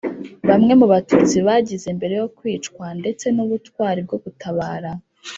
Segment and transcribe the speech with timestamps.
[0.49, 4.91] bamwe mu Batutsi bagize mbere yo kwicwa ndetse n ubutwari bwo gutabara